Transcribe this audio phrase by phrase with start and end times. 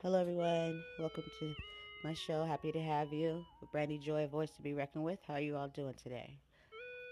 [0.00, 0.80] Hello, everyone.
[1.00, 1.54] Welcome to
[2.04, 2.44] my show.
[2.44, 3.44] Happy to have you.
[3.72, 5.18] Brandy Joy, voice to be reckoned with.
[5.26, 6.38] How are you all doing today?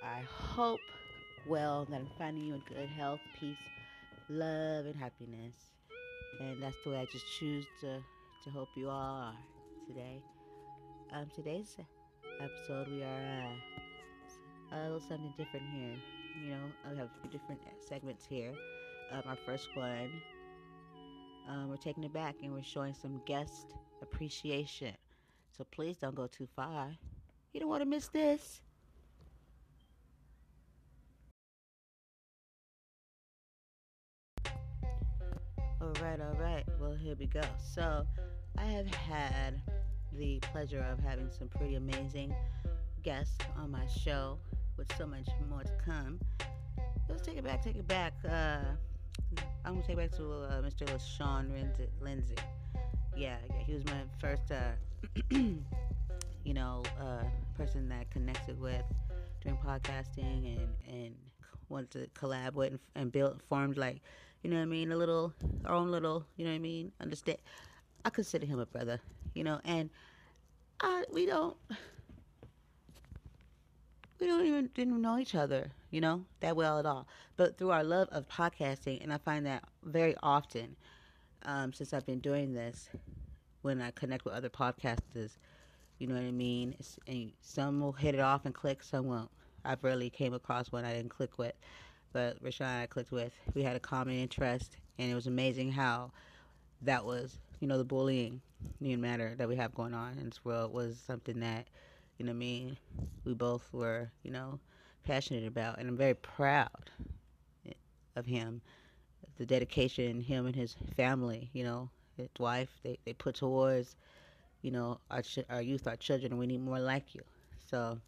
[0.04, 0.78] I hope
[1.48, 3.56] well that I'm finding you in good health, peace,
[4.28, 5.56] love, and happiness.
[6.40, 7.98] And that's the way I just choose to,
[8.44, 9.34] to hope you all are
[9.88, 10.22] today.
[11.12, 11.76] Um, today's
[12.40, 13.50] episode, we are
[14.72, 15.96] uh, a little something different here.
[16.40, 18.52] You know, I have a few different segments here.
[19.12, 20.08] Um, our first one
[21.48, 24.94] um, we're taking it back and we're showing some guest appreciation.
[25.56, 26.90] So please don't go too far.
[27.52, 28.60] You don't want to miss this.
[35.80, 36.64] All right, all right.
[36.80, 37.42] Well, here we go.
[37.74, 38.06] So,
[38.58, 39.60] I have had
[40.12, 42.34] the pleasure of having some pretty amazing
[43.02, 44.38] guests on my show
[44.76, 46.18] with so much more to come.
[47.08, 48.14] Let's take it back, take it back.
[48.28, 48.60] Uh,
[49.66, 50.86] I'm gonna take back to uh, Mr.
[50.86, 51.50] LaShawn
[52.00, 52.36] Lindsay.
[53.16, 54.70] Yeah, yeah, he was my first, uh,
[55.30, 57.24] you know, uh,
[57.56, 58.84] person that connected with
[59.42, 61.16] during podcasting and and
[61.68, 64.02] wanted to collab with and, and build formed like,
[64.44, 65.32] you know what I mean, a little
[65.64, 66.92] our own little, you know what I mean.
[67.00, 67.38] Understand?
[68.04, 69.00] I consider him a brother,
[69.34, 69.90] you know, and
[70.80, 71.56] I we don't
[74.20, 77.08] we don't even didn't know each other, you know, that well at all.
[77.38, 80.76] But through our love of podcasting, and I find that very often
[81.46, 82.90] um, since I've been doing this,
[83.62, 85.38] when I connect with other podcasters,
[85.98, 86.74] you know what I mean.
[86.78, 89.30] It's, and some will hit it off and click, some won't.
[89.64, 91.54] I've rarely came across one I didn't click with,
[92.12, 93.32] but Rashawn I clicked with.
[93.54, 96.10] We had a common interest, and it was amazing how
[96.82, 98.42] that was, you know, the bullying
[98.80, 101.68] matter that we have going on in this world was something that
[102.18, 102.76] you know I mean,
[103.24, 104.58] we both were, you know,
[105.06, 105.78] passionate about.
[105.78, 106.90] And I'm very proud
[108.16, 108.60] of him,
[109.38, 113.96] the dedication him and his family, you know, his wife, they, they put towards,
[114.62, 117.22] you know, our, ch- our youth, our children, and we need more like you.
[117.70, 117.98] So,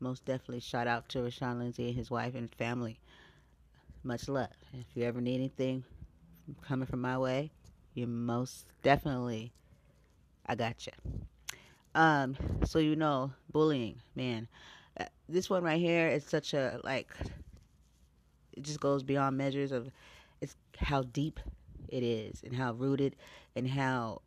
[0.00, 3.00] most definitely shout out to Rashawn Lindsay and his wife and family.
[4.04, 4.48] Much love.
[4.74, 5.84] If you ever need anything
[6.62, 7.52] coming from my way,
[7.94, 9.52] you most definitely,
[10.46, 10.92] I got you.
[11.94, 14.48] Um, so you know, bullying, man.
[15.32, 17.08] This one right here is such a like.
[18.52, 19.90] It just goes beyond measures of,
[20.42, 21.40] it's how deep
[21.88, 23.16] it is and how rooted
[23.56, 24.20] and how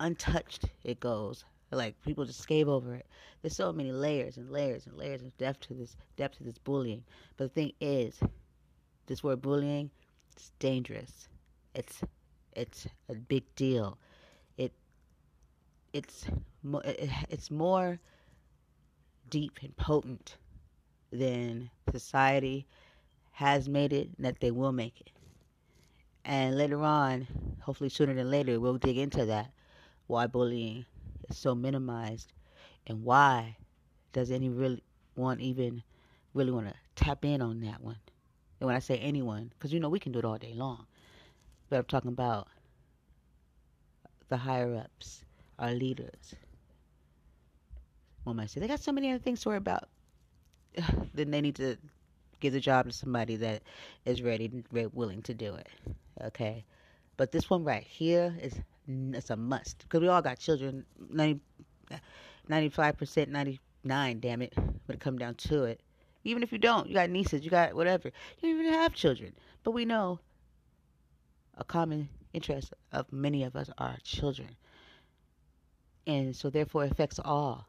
[0.00, 1.46] untouched it goes.
[1.70, 3.06] Like people just skate over it.
[3.40, 6.58] There's so many layers and layers and layers of depth to this depth to this
[6.58, 7.04] bullying.
[7.38, 8.20] But the thing is,
[9.06, 9.90] this word bullying,
[10.32, 11.28] it's dangerous.
[11.74, 12.02] It's
[12.54, 13.96] it's a big deal
[14.58, 14.72] it
[15.92, 16.26] it's
[17.30, 17.98] it's more
[19.30, 20.36] deep and potent
[21.12, 22.66] than society
[23.32, 25.10] has made it and that they will make it.
[26.24, 27.26] And later on,
[27.60, 29.50] hopefully sooner than later, we'll dig into that.
[30.06, 30.84] Why bullying
[31.28, 32.32] is so minimized
[32.86, 33.56] and why
[34.12, 34.82] does any really
[35.16, 35.82] want even
[36.34, 37.98] really want to tap in on that one?
[38.60, 40.86] And when I say anyone, because you know we can do it all day long,
[41.68, 42.48] but I'm talking about
[44.28, 45.24] the higher ups,
[45.58, 46.34] our leaders.
[48.26, 48.62] Am I saying?
[48.62, 49.88] They got so many other things to worry about.
[51.14, 51.76] then they need to
[52.40, 53.62] give the job to somebody that
[54.04, 55.68] is ready and willing to do it.
[56.22, 56.64] Okay,
[57.16, 58.54] but this one right here is
[58.88, 60.84] it's a must because we all got children.
[62.48, 64.20] 95 percent, ninety nine.
[64.20, 65.80] Damn it, when it come down to it.
[66.24, 68.10] Even if you don't, you got nieces, you got whatever.
[68.40, 69.32] You don't even have children,
[69.64, 70.20] but we know
[71.56, 74.56] a common interest of many of us are children
[76.06, 77.66] and so therefore affects all.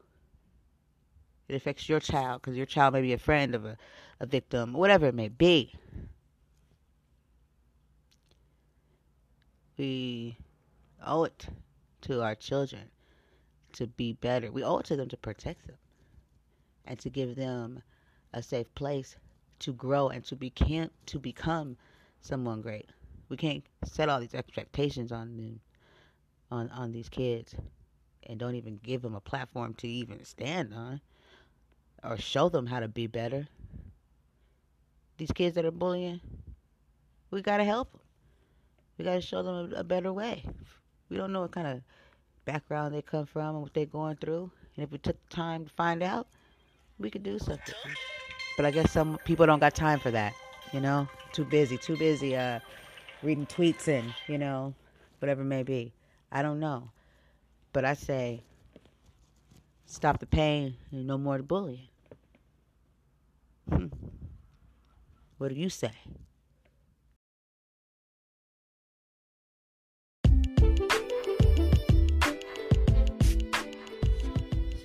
[1.48, 3.76] It affects your child because your child may be a friend of a,
[4.20, 5.74] a victim, whatever it may be.
[9.76, 10.36] We
[11.04, 11.46] owe it
[12.02, 12.90] to our children
[13.72, 14.52] to be better.
[14.52, 15.76] We owe it to them to protect them
[16.84, 17.82] and to give them
[18.32, 19.16] a safe place
[19.60, 21.76] to grow and to become to become
[22.20, 22.90] someone great.
[23.28, 25.60] We can't set all these expectations on them
[26.50, 27.54] on on these kids
[28.24, 31.00] and don't even give them a platform to even stand on
[32.04, 33.46] or show them how to be better.
[35.18, 36.20] These kids that are bullying,
[37.30, 38.00] we got to help them.
[38.98, 40.44] We got to show them a, a, better way.
[41.08, 41.82] We don't know what kind of
[42.44, 44.50] background they come from and what they're going through.
[44.76, 46.26] And if we took the time to find out,
[46.98, 47.74] we could do something.
[48.56, 50.34] But I guess some people don't got time for that,
[50.72, 51.08] you know?
[51.32, 52.60] Too busy, too busy uh,
[53.22, 54.74] reading tweets and, you know,
[55.20, 55.92] whatever it may be.
[56.30, 56.90] I don't know.
[57.72, 58.42] But I say,
[59.86, 61.88] stop the pain and no more bullying.
[63.68, 63.86] Hmm.
[65.38, 65.92] What do you say?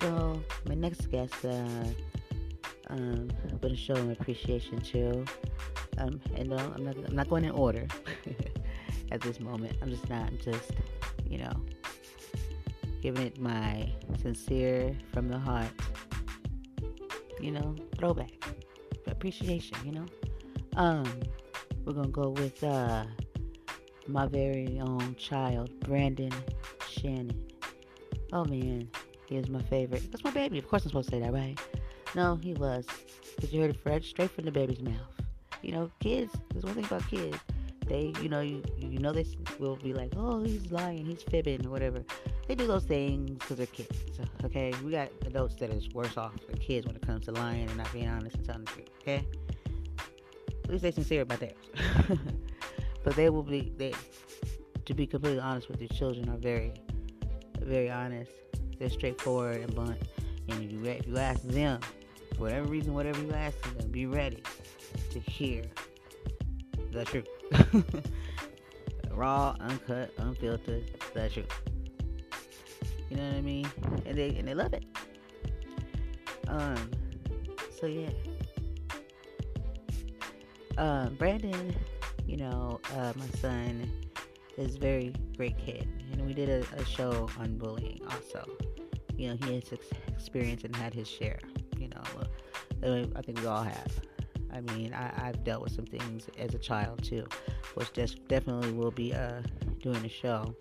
[0.00, 1.48] So, my next guest, uh,
[2.90, 5.24] um, I'm going to show an appreciation to.
[5.98, 7.86] Um, and no, I'm not, I'm not going in order
[9.12, 9.76] at this moment.
[9.82, 10.28] I'm just not.
[10.28, 10.72] I'm just,
[11.28, 11.52] you know,
[13.02, 15.70] giving it my sincere, from the heart,
[17.40, 18.37] you know, throwback
[19.18, 19.76] appreciation.
[19.84, 20.06] You know.
[20.76, 21.04] Um,
[21.84, 23.04] we're gonna go with uh,
[24.06, 26.32] my very own child, Brandon
[26.88, 27.34] Shannon.
[28.32, 28.88] Oh man,
[29.26, 30.10] he is my favorite.
[30.12, 30.58] That's my baby.
[30.58, 31.58] Of course I'm supposed to say that, right?
[32.14, 32.86] No, he was.
[33.34, 34.94] Because you heard it straight from the baby's mouth.
[35.62, 37.38] You know, kids, there's one thing about kids.
[37.86, 39.24] They, you know, you you know they
[39.58, 42.04] will be like, oh, he's lying, he's fibbing, or whatever.
[42.48, 44.18] They do those things because they're kids.
[44.42, 47.68] Okay, we got adults that is worse off than kids when it comes to lying
[47.68, 48.88] and not being honest and telling the truth.
[49.02, 49.24] Okay,
[50.64, 51.52] at least they sincere about theirs.
[53.04, 53.92] but they will be they.
[54.86, 56.72] To be completely honest with your children, are very,
[57.60, 58.32] very honest.
[58.78, 60.00] They're straightforward and blunt.
[60.48, 61.80] And you, if you ask them,
[62.34, 64.42] for whatever reason, whatever you ask them, be ready
[65.10, 65.64] to hear
[66.90, 67.28] the truth.
[69.10, 71.52] Raw, uncut, unfiltered, the truth.
[73.10, 73.70] You know what I mean?
[74.06, 74.84] And they and they love it.
[76.46, 76.90] Um.
[77.80, 78.10] So yeah.
[80.76, 81.74] Um, Brandon,
[82.26, 83.90] you know, uh, my son
[84.56, 88.48] is very great kid, and we did a, a show on bullying also.
[89.16, 89.72] You know, he has
[90.06, 91.40] experience and had his share.
[91.78, 92.02] You know,
[92.84, 94.00] uh, I think we all have.
[94.52, 97.26] I mean, I, have dealt with some things as a child too,
[97.74, 99.42] which just definitely will be uh,
[99.82, 100.54] doing a show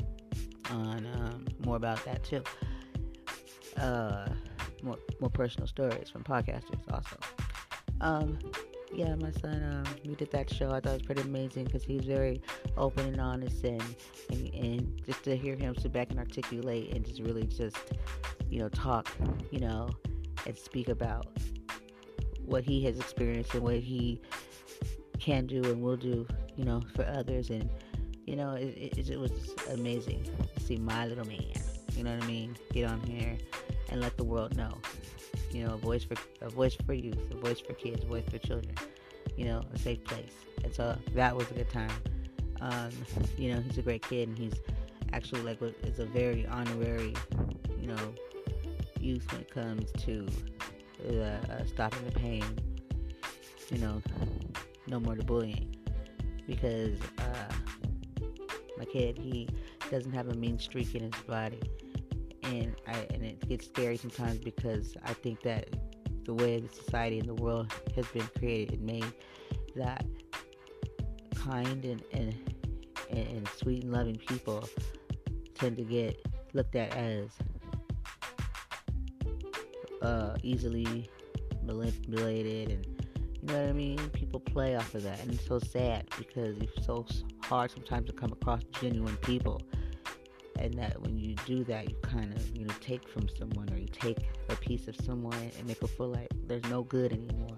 [0.72, 2.44] on um, more about that too.
[3.78, 4.28] Uh,
[4.84, 7.18] more more personal stories from podcasters also.
[8.02, 8.38] Um,
[8.94, 10.72] yeah, my son, um, we did that show.
[10.72, 12.42] I thought it was pretty amazing because he's very
[12.78, 13.84] open and honest, and,
[14.30, 17.78] and and just to hear him sit back and articulate and just really just
[18.50, 19.10] you know talk,
[19.52, 19.90] you know,
[20.46, 21.28] and speak about
[22.46, 24.22] what he has experienced and what he
[25.20, 26.26] can do and will do,
[26.56, 27.50] you know, for others.
[27.50, 27.70] And,
[28.28, 29.32] you know, it, it, it was
[29.72, 31.54] amazing to see my little man,
[31.96, 33.38] you know what I mean, get on here
[33.90, 34.78] and let the world know.
[35.50, 38.26] You know, a voice for a voice for youth, a voice for kids, a voice
[38.30, 38.76] for children.
[39.38, 40.34] You know, a safe place.
[40.64, 41.92] And so that was a good time.
[42.60, 42.90] Um,
[43.38, 44.56] you know, he's a great kid, and he's
[45.14, 47.14] actually like is a very honorary,
[47.80, 48.14] you know,
[49.00, 50.28] youth when it comes to
[51.08, 52.44] uh, stopping the pain.
[53.70, 54.02] You know,
[54.88, 55.76] no more the bullying
[56.48, 57.54] because uh,
[58.78, 59.48] my kid he
[59.90, 61.60] doesn't have a mean streak in his body,
[62.44, 65.70] and I and it gets scary sometimes because I think that
[66.26, 69.14] the way the society and the world has been created and made
[69.76, 70.06] that
[71.36, 72.36] kind and and,
[73.10, 74.68] and sweet and loving people
[75.56, 76.22] tend to get
[76.54, 77.30] looked at as
[80.02, 81.10] uh, easily
[81.64, 82.86] manipulated and
[83.42, 83.98] you know what I mean?
[84.10, 87.06] People play off of that and it's so sad because it's so
[87.48, 89.62] hard sometimes to come across genuine people.
[90.60, 93.78] And that when you do that you kind of you know take from someone or
[93.78, 94.18] you take
[94.50, 97.58] a piece of someone and make them feel like there's no good anymore.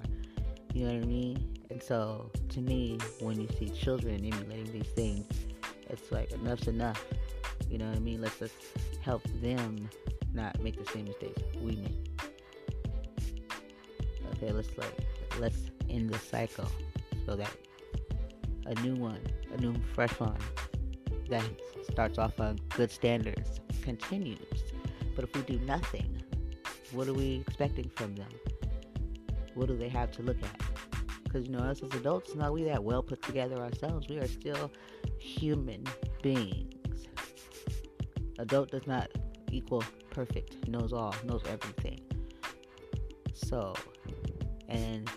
[0.74, 1.58] You know what i mean?
[1.70, 5.26] And so to me when you see children emulating these things
[5.90, 7.04] it's like enough's enough.
[7.70, 8.22] You know what i mean?
[8.22, 8.56] Let's just
[9.02, 9.90] help them
[10.34, 12.22] not make the same mistakes we make.
[14.36, 14.94] Okay, let's like
[15.40, 15.58] let's
[15.90, 16.70] end the cycle
[17.26, 17.50] so that
[18.70, 19.20] a new one,
[19.54, 20.38] a new fresh one
[21.30, 21.44] that
[21.92, 24.64] starts off on good standards continues.
[25.16, 26.22] But if we do nothing,
[26.92, 28.30] what are we expecting from them?
[29.56, 30.62] What do they have to look at?
[31.24, 34.08] Because you know, us as adults, not we that well put together ourselves.
[34.08, 34.72] We are still
[35.18, 35.84] human
[36.22, 37.08] beings.
[38.38, 39.10] Adult does not
[39.52, 42.00] equal perfect, knows all, knows everything.
[43.34, 43.74] So
[44.68, 45.10] and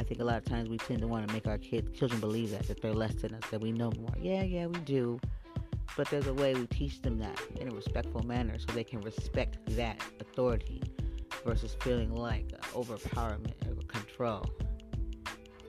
[0.00, 2.20] I think a lot of times we tend to want to make our kids, children
[2.20, 4.14] believe that, that they're less than us, that we know more.
[4.18, 5.20] Yeah, yeah, we do.
[5.94, 9.02] But there's a way we teach them that in a respectful manner so they can
[9.02, 10.82] respect that authority
[11.44, 14.46] versus feeling like overpowerment or control.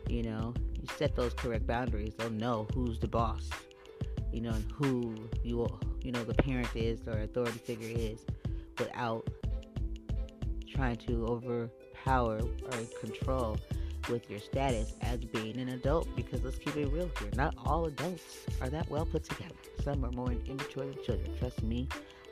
[0.07, 3.49] You know, you set those correct boundaries, they'll know who's the boss,
[4.31, 5.67] you know, and who you,
[6.03, 8.25] you know, the parent is or authority figure is
[8.79, 9.29] without
[10.73, 13.57] trying to overpower or control
[14.11, 17.29] with your status as being an adult because let's keep it real here.
[17.35, 19.55] Not all adults are that well put together.
[19.83, 21.35] Some are more immature than children.
[21.39, 21.87] Trust me,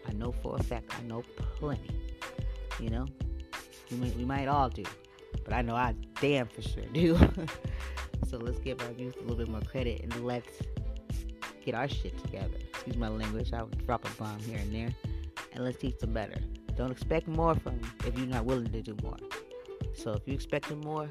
[0.07, 0.91] I know for a fact.
[0.97, 1.89] I know plenty.
[2.79, 3.07] You know,
[3.89, 4.83] we might, we might all do,
[5.43, 7.17] but I know I damn for sure do.
[8.29, 10.59] so let's give our youth a little bit more credit and let's
[11.65, 12.57] get our shit together.
[12.69, 13.51] Excuse my language.
[13.53, 14.89] I'll drop a bomb here and there,
[15.53, 16.39] and let's teach them better
[16.75, 19.17] Don't expect more from them if you're not willing to do more.
[19.93, 21.09] So if you're expecting more,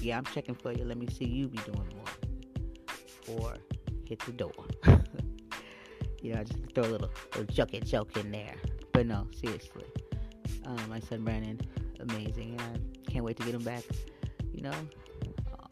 [0.00, 0.84] yeah, I'm checking for you.
[0.84, 3.38] Let me see you be doing more.
[3.38, 3.56] Or
[4.06, 4.52] hit the door.
[6.22, 8.54] you know, I just throw a little, little joke and joke in there.
[8.92, 9.84] But no, seriously.
[10.64, 11.60] Um, my son Brandon,
[12.00, 12.58] amazing.
[12.60, 13.84] And I can't wait to get him back,
[14.52, 14.72] you know,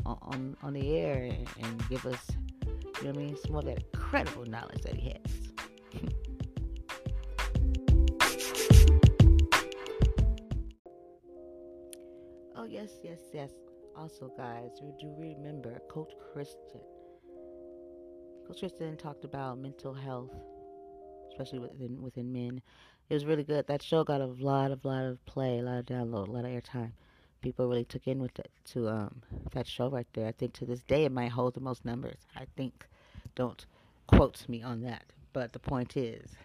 [0.04, 2.26] on, on the air and, and give us,
[2.66, 5.18] you know what I mean, some of that incredible knowledge that he has.
[12.56, 13.67] oh, yes, yes, yes.
[13.98, 16.80] Also, guys, you do remember Coach Christian.
[18.46, 20.30] Coach Christian talked about mental health,
[21.32, 22.62] especially within within men.
[23.10, 23.66] It was really good.
[23.66, 26.44] That show got a lot of lot of play, a lot of download, a lot
[26.44, 26.92] of airtime.
[27.42, 30.28] People really took in with it to um that show right there.
[30.28, 32.20] I think to this day it might hold the most numbers.
[32.36, 32.86] I think.
[33.34, 33.66] Don't
[34.06, 35.06] quote me on that.
[35.32, 36.36] But the point is,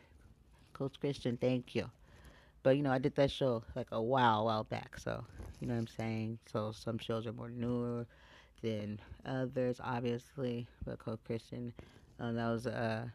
[0.73, 1.91] Coach Christian, thank you.
[2.63, 4.97] But you know, I did that show like a while, while back.
[4.99, 5.23] So
[5.59, 6.39] you know what I'm saying.
[6.51, 8.07] So some shows are more newer
[8.61, 10.67] than others, obviously.
[10.85, 11.73] But Coach Christian,
[12.19, 13.11] um, that was a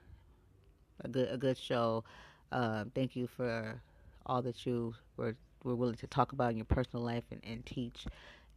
[1.04, 2.04] a good a good show.
[2.52, 3.80] Um, thank you for
[4.26, 7.64] all that you were were willing to talk about in your personal life and, and
[7.66, 8.06] teach.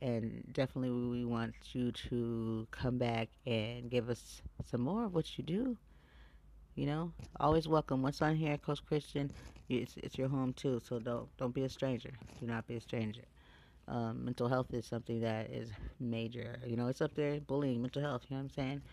[0.01, 5.37] And definitely, we want you to come back and give us some more of what
[5.37, 5.77] you do.
[6.75, 8.01] You know, always welcome.
[8.01, 9.31] Once on here, Coach Christian,
[9.69, 10.81] it's it's your home too.
[10.83, 12.11] So don't don't be a stranger.
[12.39, 13.23] Do not be a stranger.
[13.87, 16.59] Um, mental health is something that is major.
[16.65, 17.39] You know, it's up there.
[17.41, 18.23] Bullying, mental health.
[18.29, 18.83] You know what I'm saying?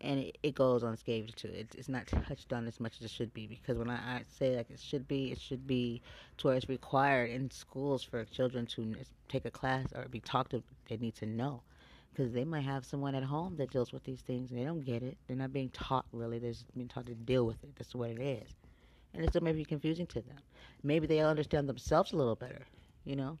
[0.00, 1.48] And it, it goes unscathed too.
[1.48, 4.22] It, it's not touched on as much as it should be because when I, I
[4.28, 6.02] say like it should be, it should be
[6.38, 8.94] to where it's required in schools for children to
[9.28, 10.62] take a class or be talked to.
[10.88, 11.62] They need to know
[12.10, 14.84] because they might have someone at home that deals with these things and they don't
[14.84, 15.16] get it.
[15.26, 16.38] They're not being taught really.
[16.38, 17.70] They're just being taught to deal with it.
[17.76, 18.48] That's what it is.
[19.14, 20.38] And it still may be confusing to them.
[20.82, 22.66] Maybe they understand themselves a little better,
[23.04, 23.38] you know?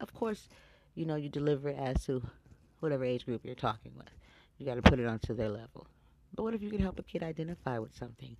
[0.00, 0.48] Of course,
[0.94, 2.22] you know, you deliver it as to
[2.80, 4.08] whatever age group you're talking with.
[4.58, 5.86] You got to put it onto their level.
[6.34, 8.36] But what if you can help a kid identify with something?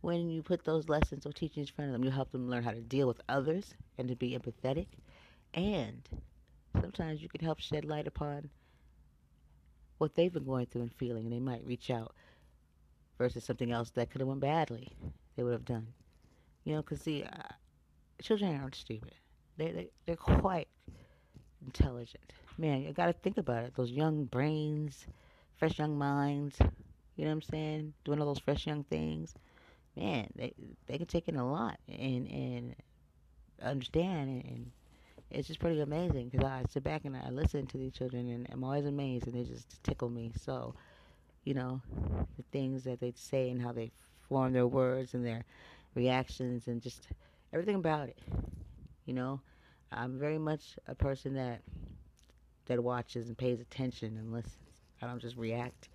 [0.00, 2.64] When you put those lessons or teachings in front of them, you help them learn
[2.64, 4.86] how to deal with others and to be empathetic.
[5.54, 6.08] And
[6.80, 8.50] sometimes you can help shed light upon
[10.02, 12.12] what they've been going through and feeling, and they might reach out
[13.18, 14.88] versus something else that could have went badly.
[15.36, 15.86] They would have done,
[16.64, 17.52] you know, because see, uh,
[18.20, 19.14] children aren't stupid.
[19.56, 20.66] They they they're quite
[21.64, 22.32] intelligent.
[22.58, 23.74] Man, you got to think about it.
[23.76, 25.06] Those young brains,
[25.56, 26.56] fresh young minds.
[27.14, 27.94] You know what I'm saying?
[28.04, 29.34] Doing all those fresh young things.
[29.96, 30.52] Man, they
[30.88, 32.74] they can take in a lot and and
[33.62, 34.70] understand and, and
[35.32, 38.46] it's just pretty amazing because I sit back and I listen to these children and
[38.52, 40.32] I'm always amazed and they just tickle me.
[40.38, 40.74] So,
[41.44, 41.80] you know,
[42.36, 43.90] the things that they say and how they
[44.28, 45.44] form their words and their
[45.94, 47.08] reactions and just
[47.52, 48.18] everything about it.
[49.06, 49.40] You know,
[49.90, 51.62] I'm very much a person that
[52.66, 54.56] that watches and pays attention and listens.
[55.00, 55.88] I don't just react.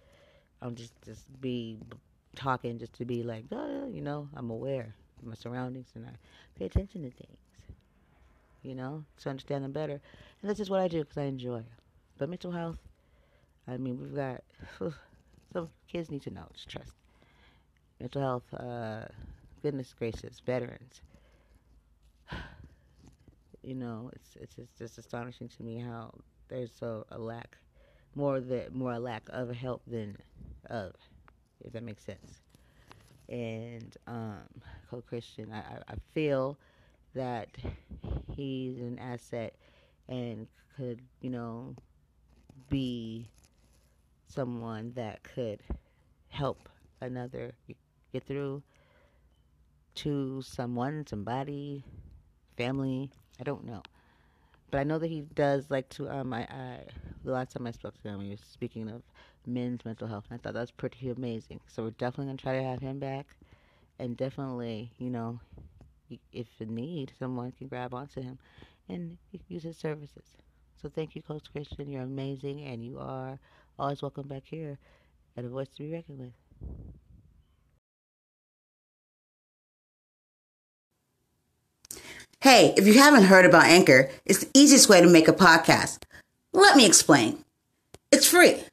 [0.62, 1.78] I don't just just be
[2.36, 6.12] talking just to be like, oh, you know, I'm aware of my surroundings and I
[6.58, 7.38] pay attention to things
[8.68, 9.94] you know, to understand them better.
[10.42, 11.64] And that's just what I do because I enjoy.
[12.18, 12.78] But mental health,
[13.68, 14.44] I mean, we've got
[15.54, 16.48] some kids need to know.
[16.54, 16.92] Just trust.
[18.00, 19.06] Mental health, uh,
[19.62, 21.02] goodness gracious, veterans.
[23.64, 26.14] You know, it's it's just, just astonishing to me how
[26.48, 27.58] there's so a lack,
[28.16, 30.16] more the more a lack of help than
[30.70, 30.94] of,
[31.66, 32.40] if that makes sense.
[33.28, 34.48] And um,
[34.90, 36.58] Coach Christian, I, I, I feel
[37.18, 37.50] that
[38.36, 39.56] he's an asset
[40.08, 41.76] and could, you know,
[42.70, 43.30] be
[44.28, 45.62] someone that could
[46.30, 46.70] help
[47.02, 47.54] another
[48.14, 48.64] get through
[49.96, 51.84] to someone, somebody,
[52.58, 53.12] family.
[53.40, 53.82] I don't know.
[54.72, 56.10] But I know that he does like to.
[56.10, 56.80] Um, I, I
[57.24, 59.02] the last time I spoke to him, he was speaking of
[59.46, 60.26] men's mental health.
[60.30, 61.62] And I thought that was pretty amazing.
[61.68, 63.28] So we're definitely gonna try to have him back,
[64.00, 65.40] and definitely, you know,
[66.32, 68.40] if in need, someone can grab onto him
[68.90, 70.24] and use his services.
[70.82, 71.90] So thank you, Coach Christian.
[71.90, 73.40] You're amazing, and you are
[73.80, 74.78] always welcome back here
[75.36, 76.34] at A Voice to Be Reckoned With.
[82.42, 86.04] Hey, if you haven't heard about Anchor, it's the easiest way to make a podcast.
[86.54, 87.44] Let me explain.
[88.12, 88.64] It's free.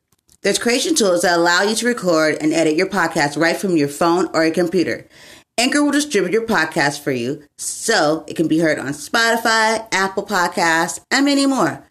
[0.42, 3.88] There's creation tools that allow you to record and edit your podcast right from your
[3.88, 5.08] phone or your computer.
[5.56, 10.26] Anchor will distribute your podcast for you so it can be heard on Spotify, Apple
[10.26, 11.86] Podcasts, and many more.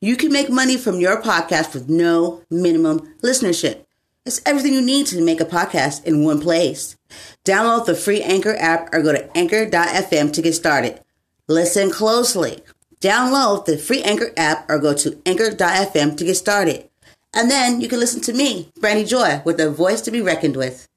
[0.00, 3.84] You can make money from your podcast with no minimum listenership.
[4.26, 6.96] It's everything you need to make a podcast in one place.
[7.44, 11.00] Download the free Anchor app or go to anchor.fm to get started.
[11.46, 12.62] Listen closely.
[13.00, 16.88] Download the free Anchor app or go to anchor.fm to get started.
[17.32, 20.56] And then you can listen to me, Brandy Joy, with a voice to be reckoned
[20.56, 20.88] with.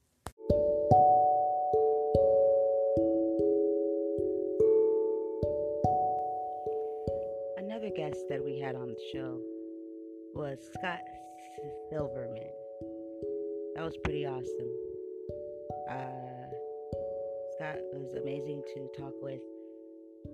[10.78, 11.00] Scott
[11.90, 12.54] Silverman.
[13.74, 14.72] That was pretty awesome.
[15.90, 16.46] Uh,
[17.56, 19.42] Scott was amazing to talk with.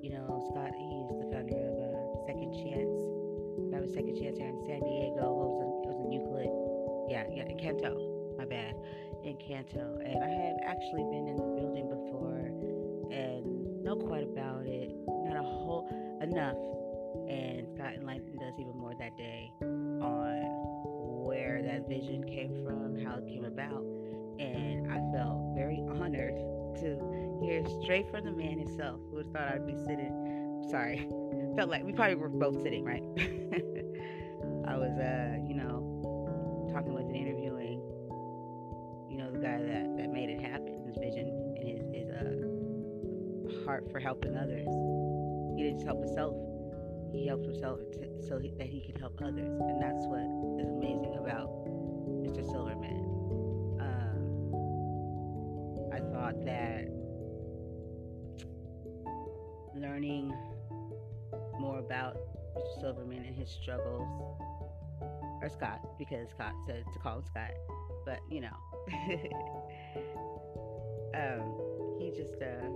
[0.02, 2.92] You know, Scott, he's the founder of uh, Second Chance.
[3.72, 5.24] That was Second Chance here in San Diego.
[5.24, 6.52] It was in, it was in Euclid.
[7.08, 7.96] Yeah, yeah, in Canto.
[8.36, 8.76] My bad.
[9.24, 9.96] In Canto.
[10.04, 12.52] And I have actually been in the building before
[13.08, 14.92] and know quite about it.
[15.08, 15.88] Not a whole
[16.20, 16.60] enough.
[17.28, 20.85] And Scott enlightened us even more that day on
[21.25, 23.83] where that vision came from, how it came about.
[24.38, 26.37] And I felt very honored
[26.81, 29.00] to hear straight from the man himself.
[29.11, 30.66] Who thought I'd be sitting?
[30.71, 31.09] Sorry,
[31.57, 33.02] felt like we probably were both sitting, right?
[34.66, 37.81] I was, uh, you know, talking with and interviewing,
[39.09, 41.28] you know, the guy that, that made it happen, his vision
[41.59, 44.66] and his, his uh, heart for helping others.
[45.57, 46.35] He didn't just help himself,
[47.14, 47.80] he helped himself
[48.28, 49.61] so that he could help others.
[49.61, 50.21] And that's what
[50.61, 51.49] is amazing about
[52.23, 52.44] Mr.
[52.44, 53.04] Silverman.
[53.80, 54.54] Um,
[55.92, 56.88] I thought that
[59.76, 60.35] learning
[61.59, 62.16] more about
[62.56, 62.80] Mr.
[62.80, 64.09] Silverman and his struggles,
[65.42, 67.50] or Scott, because Scott said to call him Scott,
[68.04, 68.56] but you know,
[71.14, 72.68] um, he just, uh,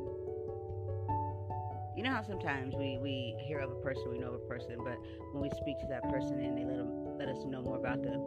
[1.99, 4.79] you know how sometimes we, we hear of a person, we know of a person,
[4.79, 4.95] but
[5.33, 8.05] when we speak to that person and they let them let us know more about
[8.07, 8.23] them,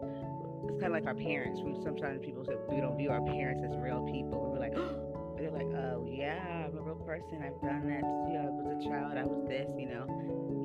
[0.68, 1.62] it's kind of like our parents.
[1.63, 4.51] We sometimes people say we don't view our parents as real people.
[4.51, 4.75] We're like,
[5.40, 7.40] they're like, oh yeah, I'm a real person.
[7.40, 8.04] I've done that.
[8.28, 9.16] You know, I was a child.
[9.16, 9.72] I was this.
[9.80, 10.04] You know,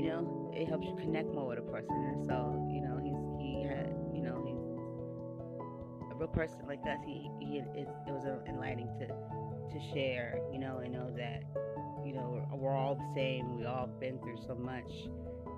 [0.03, 1.95] you know, it helps you connect more with a person.
[1.95, 4.59] And so, you know, he's he had, you know, he's
[6.11, 6.99] a real person like us.
[7.07, 10.43] He he it, it was enlightening to to share.
[10.51, 11.47] You know, and know that
[12.07, 13.59] you know we're, all the same.
[13.59, 14.91] We all been through so much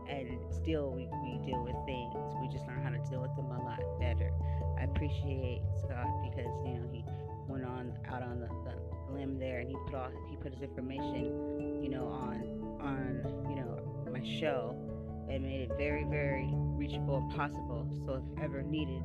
[0.09, 2.15] and still we, we deal with things.
[2.41, 4.33] We just learn how to deal with them a lot better.
[4.79, 7.05] I appreciate Scott because you know he
[7.47, 10.63] went on out on the, the limb there and he put all he put his
[10.63, 13.79] information, you know, on on you know
[14.11, 14.75] my show
[15.31, 17.87] and made it very very reachable and possible.
[18.07, 19.03] So if ever needed,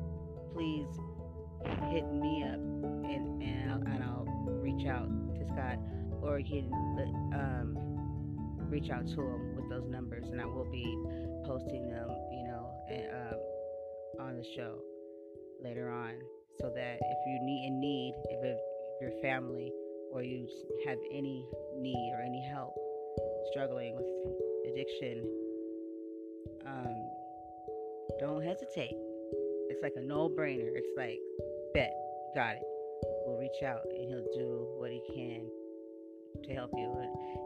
[0.54, 0.88] please
[1.92, 4.26] hit me up and and I'll, and I'll
[4.62, 5.78] reach out to Scott
[6.24, 6.72] or you can
[7.34, 10.84] um, reach out to him with those numbers, and I will be
[11.46, 13.40] posting them, you know, and, um,
[14.26, 14.78] on the show
[15.62, 16.14] later on,
[16.60, 18.58] so that if you need in need, if, if
[19.00, 19.72] your family
[20.12, 20.48] or you
[20.86, 21.46] have any
[21.78, 22.74] need or any help
[23.50, 24.06] struggling with
[24.72, 25.24] addiction,
[26.66, 26.94] um,
[28.20, 28.94] don't hesitate.
[29.68, 30.70] It's like a no-brainer.
[30.74, 31.18] It's like,
[31.74, 31.92] bet,
[32.34, 32.62] got it.
[33.26, 35.48] We'll reach out and he'll do what he can
[36.42, 36.90] to help you.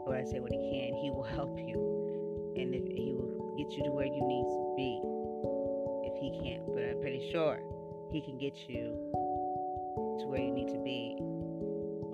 [0.05, 2.53] When I say what he can, he will help you.
[2.57, 5.01] And if he will get you to where you need to be.
[6.09, 7.59] If he can't, but I'm pretty sure
[8.11, 8.95] he can get you
[10.19, 11.15] to where you need to be.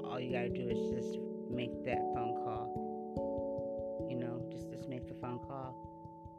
[0.05, 1.17] All you gotta do is just
[1.49, 4.07] make that phone call.
[4.09, 5.73] You know, just just make the phone call.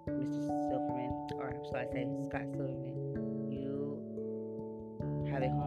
[0.08, 0.46] Mr.
[0.70, 3.98] Silverman, or so I say Scott Silverman, you
[5.32, 5.65] have a home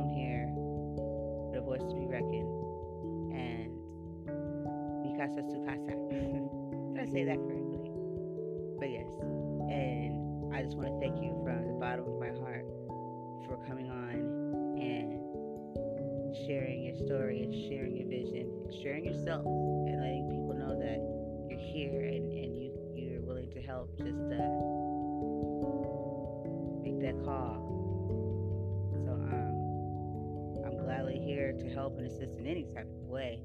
[5.20, 5.92] casa su casa.
[5.92, 7.92] Did I say that correctly?
[8.80, 9.12] But yes,
[9.68, 12.64] and I just want to thank you from the bottom of my heart
[13.44, 14.16] for coming on
[14.80, 15.20] and
[16.48, 18.48] sharing your story and sharing your vision,
[18.82, 21.04] sharing yourself, and letting people know that
[21.52, 23.92] you're here and, and you you're willing to help.
[23.98, 24.40] Just uh,
[26.80, 27.60] make that call.
[29.04, 33.42] So um, I'm gladly here to help and assist in any type of way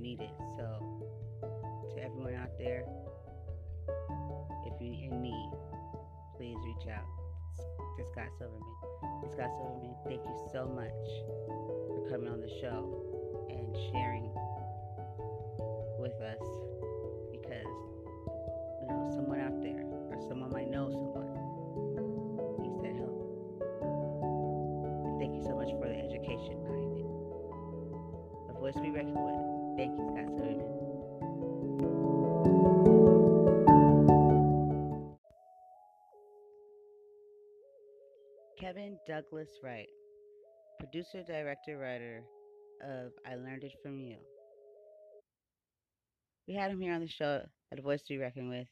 [0.00, 0.30] needed.
[0.56, 1.00] So,
[1.94, 2.84] to everyone out there,
[4.66, 5.50] if you're in need,
[6.36, 7.04] please reach out
[7.96, 8.62] to Scott Silverman.
[9.32, 13.04] Scott Silverman, thank you so much for coming on the show
[13.50, 14.30] and sharing
[15.98, 16.40] with us
[17.30, 17.68] because
[18.80, 21.28] you know someone out there or someone might know someone
[22.62, 23.20] needs that help.
[25.04, 27.06] And thank you so much for the education behind it.
[28.48, 29.59] The voice to be reckoned with.
[38.60, 39.88] Kevin Douglas Wright,
[40.78, 42.22] producer, director, writer
[42.84, 44.16] of I Learned It From You.
[46.46, 47.40] we had him here on the show
[47.72, 48.68] at a voice to be reckoned with,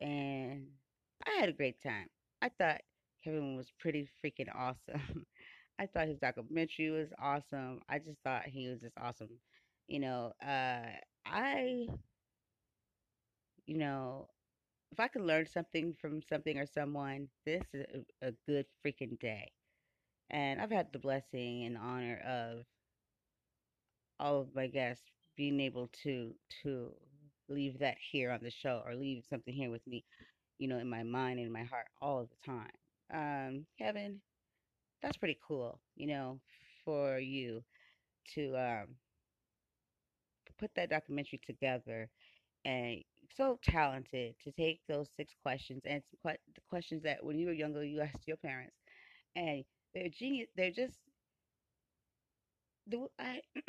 [0.00, 0.68] and
[1.26, 2.06] I had a great time.
[2.40, 2.80] I thought
[3.22, 5.26] Kevin was pretty freaking awesome.
[5.78, 7.80] I thought his documentary was awesome.
[7.90, 9.28] I just thought he was just awesome.
[9.88, 10.86] You know, uh,
[11.26, 11.86] I,
[13.66, 14.28] you know,
[14.92, 17.86] if I could learn something from something or someone, this is
[18.22, 19.52] a, a good freaking day.
[20.30, 22.64] And I've had the blessing and honor of
[24.18, 25.04] all of my guests
[25.36, 26.92] being able to to
[27.48, 30.04] leave that here on the show or leave something here with me,
[30.58, 32.70] you know, in my mind and my heart all the time.
[33.12, 34.20] Um, Kevin,
[35.02, 36.40] that's pretty cool, you know,
[36.84, 37.62] for you
[38.34, 38.88] to um,
[40.58, 42.08] put that documentary together
[42.64, 43.02] and
[43.36, 46.36] so talented to take those six questions and the
[46.68, 48.76] questions that when you were younger you asked your parents
[49.36, 49.64] and
[49.94, 50.98] they're genius they're just
[52.86, 53.40] the I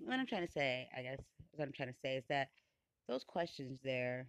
[0.00, 1.20] what I'm trying to say, I guess,
[1.54, 2.48] what I'm trying to say is that
[3.08, 4.28] those questions there,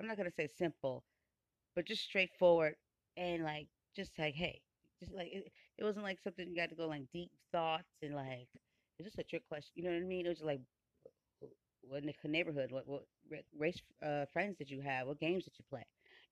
[0.00, 1.04] I'm not gonna say simple,
[1.74, 2.76] but just straightforward
[3.16, 4.60] and like just like, hey,
[5.00, 8.14] just like it, it wasn't like something you got to go like deep thoughts and
[8.14, 8.48] like
[8.98, 9.72] it's just a trick question.
[9.76, 10.26] You know what I mean?
[10.26, 10.60] It was like
[11.82, 13.04] what neighborhood, what what
[13.56, 15.84] race uh, friends did you have, what games did you play?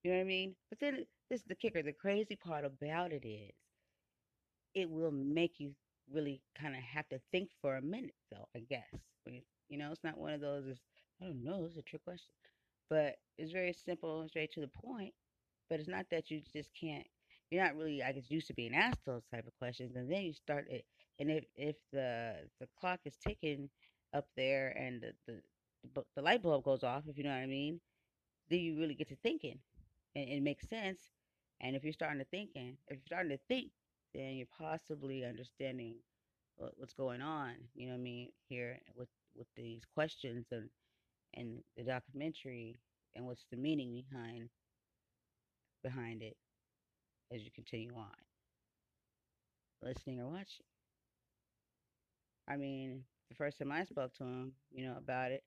[0.03, 0.55] You know what I mean?
[0.69, 1.81] But then this is the kicker.
[1.81, 3.51] The crazy part about it is,
[4.73, 5.73] it will make you
[6.11, 8.47] really kind of have to think for a minute, though.
[8.55, 8.87] I guess
[9.69, 10.65] you know, it's not one of those.
[11.21, 11.65] I don't know.
[11.65, 12.33] It's a trick question,
[12.89, 15.13] but it's very simple straight to the point.
[15.69, 17.05] But it's not that you just can't.
[17.51, 20.23] You're not really, I guess, used to being asked those type of questions, and then
[20.23, 20.85] you start it.
[21.19, 23.69] And if if the the clock is ticking
[24.13, 25.13] up there and the
[25.93, 27.79] the, the, light bulb goes off, if you know what I mean,
[28.49, 29.59] then you really get to thinking,
[30.15, 30.99] and it makes sense.
[31.61, 33.71] And if you're starting to thinking, if you're starting to think,
[34.13, 35.95] then you're possibly understanding
[36.57, 37.53] what, what's going on.
[37.73, 40.69] You know what I mean here with with these questions and
[41.33, 42.75] and the documentary
[43.15, 44.49] and what's the meaning behind
[45.83, 46.37] behind it
[47.33, 48.07] as you continue on
[49.81, 50.65] listening or watching.
[52.47, 55.43] I mean, the first time I spoke to him, you know, about it,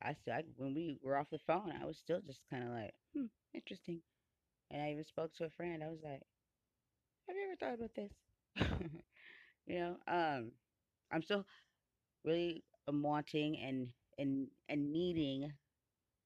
[0.00, 2.94] I said when we were off the phone, I was still just kind of like,
[3.14, 4.02] hmm, interesting.
[4.70, 5.82] And I even spoke to a friend.
[5.84, 6.22] I was like,
[7.28, 8.12] have you ever thought about this?
[9.66, 10.52] you know, um,
[11.12, 11.44] I'm still
[12.24, 13.88] really wanting and
[14.18, 15.52] and and needing,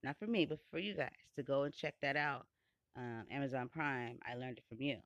[0.02, 2.46] not for me, but for you guys to go and check that out.
[2.96, 4.18] Um, Amazon Prime.
[4.28, 4.98] I learned it from you.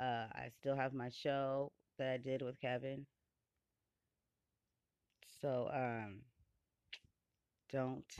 [0.00, 3.06] Uh, I still have my show that I did with Kevin.
[5.42, 6.22] So um,
[7.70, 8.14] don't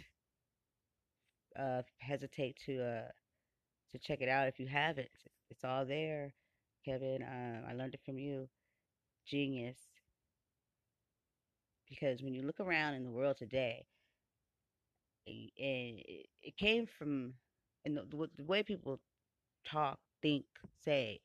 [1.59, 3.09] uh, hesitate to uh,
[3.93, 5.09] to check it out if you haven't.
[5.51, 6.35] It's all there,
[6.85, 7.23] Kevin.
[7.23, 8.49] Um, I learned it from you.
[9.27, 9.79] Genius.
[11.89, 13.87] Because when you look around in the world today,
[15.27, 17.35] it, it, it came from,
[17.85, 18.99] and the, the way people
[19.67, 20.45] talk, think,
[20.85, 21.21] say,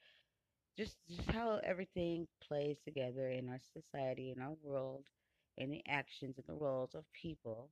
[0.78, 5.06] just just how everything plays together in our society, in our world,
[5.58, 7.70] in the actions and the roles of people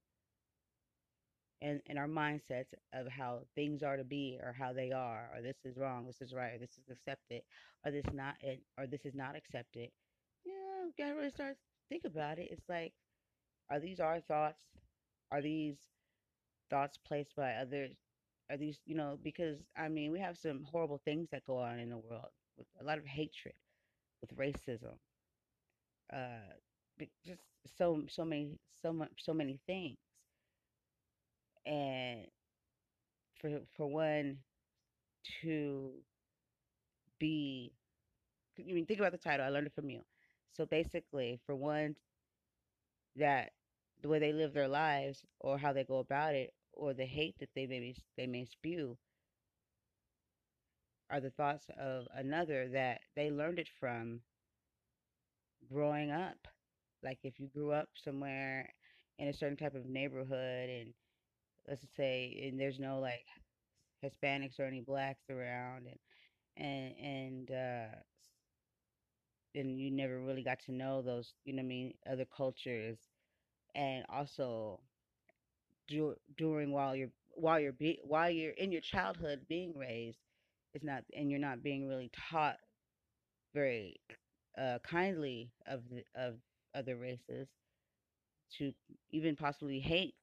[1.61, 5.41] and, and our mindsets of how things are to be or how they are or
[5.41, 7.41] this is wrong this is right or this is accepted
[7.85, 9.89] or this not it or this is not accepted
[10.45, 11.55] yeah you gotta really start
[11.89, 12.49] think about it.
[12.51, 12.93] It's like
[13.69, 14.61] are these our thoughts?
[15.31, 15.77] Are these
[16.69, 17.95] thoughts placed by others?
[18.49, 21.79] Are these you know because i mean we have some horrible things that go on
[21.79, 23.55] in the world with a lot of hatred
[24.21, 24.97] with racism
[26.13, 26.53] uh
[27.25, 27.41] just
[27.77, 29.97] so so many so much so many things.
[31.65, 32.27] And
[33.39, 34.39] for for one
[35.41, 35.91] to
[37.19, 37.71] be
[38.59, 40.01] I mean think about the title I learned it from you.
[40.53, 41.95] So basically for one
[43.15, 43.51] that
[44.01, 47.35] the way they live their lives or how they go about it or the hate
[47.39, 48.97] that they may they may spew
[51.09, 54.21] are the thoughts of another that they learned it from
[55.67, 56.47] growing up
[57.05, 58.69] like if you grew up somewhere
[59.19, 60.93] in a certain type of neighborhood and
[61.67, 63.25] let's just say and there's no like
[64.03, 65.99] Hispanics or any blacks around and
[66.57, 67.95] and and uh
[69.55, 72.99] and you never really got to know those you know I mean other cultures.
[73.75, 74.81] And also
[76.37, 80.19] during while you're while you're be, while you're in your childhood being raised
[80.73, 82.57] it's not and you're not being really taught
[83.53, 83.99] very
[84.59, 86.35] uh, kindly of the, of
[86.75, 87.49] other races
[88.57, 88.73] to
[89.11, 90.15] even possibly hate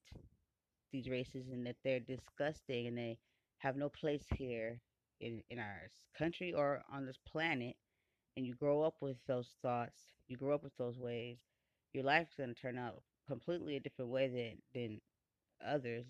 [0.91, 3.17] these races and that they're disgusting and they
[3.59, 4.79] have no place here
[5.21, 7.75] in, in our country or on this planet
[8.37, 11.37] and you grow up with those thoughts you grow up with those ways
[11.93, 15.01] your life's going to turn out completely a different way than than
[15.65, 16.05] others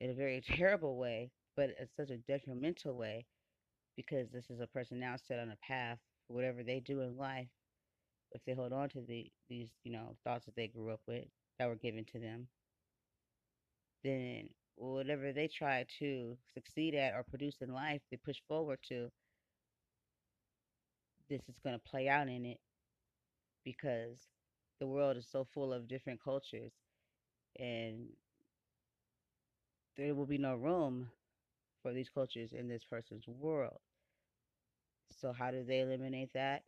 [0.00, 3.26] in a very terrible way, but it's such a detrimental way
[3.96, 5.98] because this is a person now set on a path
[6.28, 7.48] whatever they do in life.
[8.32, 11.24] If they hold on to the these, you know, thoughts that they grew up with
[11.58, 12.48] that were given to them,
[14.04, 19.10] then whatever they try to succeed at or produce in life, they push forward to,
[21.28, 22.58] this is going to play out in it
[23.64, 24.28] because
[24.80, 26.72] the world is so full of different cultures
[27.58, 28.06] and
[29.96, 31.10] there will be no room
[31.82, 33.80] for these cultures in this person's world.
[35.20, 36.62] So how do they eliminate that?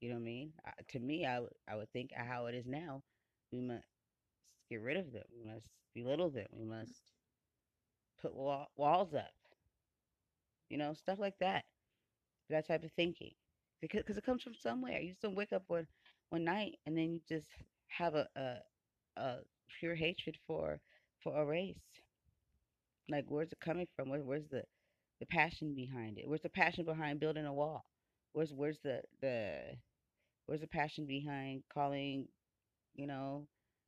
[0.00, 0.52] You know what I mean?
[0.66, 1.40] Uh, to me, I
[1.76, 3.02] would think how it is now.
[3.52, 3.86] We must
[4.70, 5.24] get rid of them.
[5.36, 6.48] We must belittle them.
[6.52, 7.12] We must
[8.22, 9.32] put wall, walls up.
[10.68, 11.64] You know, stuff like that.
[12.50, 13.32] That type of thinking,
[13.80, 15.00] because cause it comes from somewhere.
[15.00, 15.88] You just don't wake up one
[16.30, 17.48] one night and then you just
[17.88, 18.58] have a a,
[19.20, 19.38] a
[19.80, 20.80] pure hatred for
[21.22, 21.78] for a race.
[23.08, 24.08] Like, where's it coming from?
[24.08, 24.64] Where, where's the
[25.20, 26.26] the passion behind it?
[26.28, 27.84] Where's the passion behind building a wall?
[28.32, 29.76] Where's where's the the
[30.50, 32.26] where's the passion behind calling,
[32.96, 33.46] you know,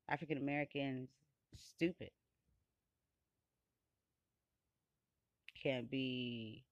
[0.09, 1.09] African Americans
[1.57, 2.11] stupid?
[5.61, 6.63] Can't be,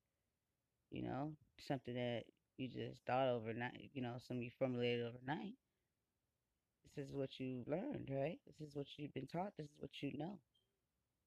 [0.92, 1.32] you know,
[1.66, 2.22] something that
[2.56, 5.54] you just thought overnight, you know, something you formulated overnight.
[6.94, 8.38] This is what you learned, right?
[8.46, 9.54] This is what you've been taught.
[9.56, 10.38] This is what you know.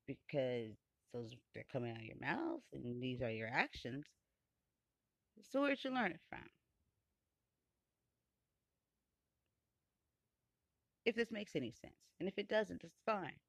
[0.07, 0.77] Because
[1.13, 4.05] those they're coming out of your mouth and these are your actions.
[5.51, 6.49] So where'd you learn it from?
[11.05, 11.95] If this makes any sense.
[12.19, 13.39] And if it doesn't, that's fine.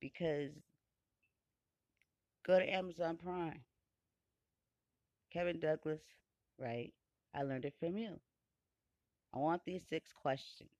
[0.00, 0.52] Because
[2.46, 3.62] go to Amazon Prime.
[5.30, 6.02] Kevin Douglas
[6.58, 6.92] Wright
[7.32, 8.18] I learned it from you.
[9.32, 10.70] I want these six questions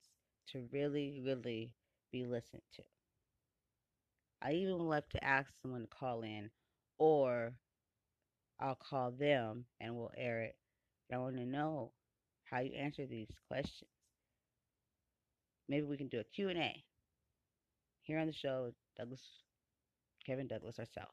[0.48, 1.72] to really, really
[2.10, 2.82] be listened to.
[4.40, 6.50] I even love to ask someone to call in,
[6.98, 7.58] or
[8.60, 10.56] I'll call them and we'll air it.
[11.12, 11.92] I want to know
[12.44, 13.90] how you answer these questions.
[15.68, 16.84] Maybe we can do a Q&A
[18.02, 19.22] here on the show, Douglas,
[20.24, 21.12] Kevin Douglas ourselves.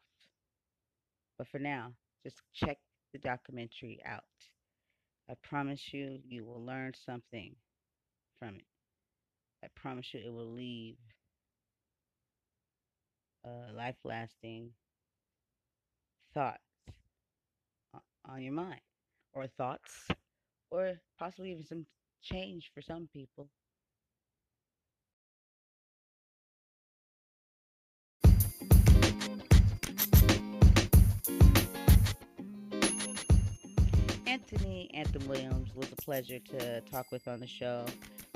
[1.38, 2.78] But for now, just check
[3.12, 4.24] the documentary out.
[5.30, 7.56] I promise you, you will learn something
[8.38, 8.66] from it.
[9.63, 10.98] I promise you, it will leave
[13.46, 14.70] uh, a life lasting
[16.34, 16.60] thoughts
[18.26, 18.82] on your mind,
[19.34, 20.08] or thoughts,
[20.72, 21.86] or possibly even some
[22.22, 23.50] change for some people.
[34.93, 37.86] Anthony Williams was a pleasure to talk with on the show.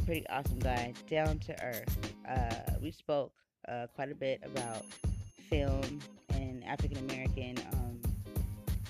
[0.05, 2.15] Pretty awesome guy, down to earth.
[2.27, 3.31] Uh, we spoke
[3.67, 4.85] uh, quite a bit about
[5.49, 8.01] film and African American, um,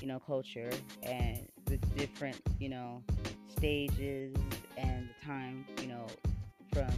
[0.01, 0.71] you know, culture
[1.03, 3.03] and the different, you know,
[3.49, 4.36] stages
[4.77, 6.06] and the time, you know,
[6.73, 6.89] from